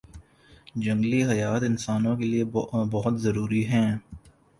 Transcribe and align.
جنگلی 0.75 1.21
حیات 1.23 1.63
انسانوں 1.63 2.15
کے 2.17 2.25
لیئے 2.25 2.43
بہت 2.91 3.21
ضروری 3.21 3.65
ہیں 3.67 3.87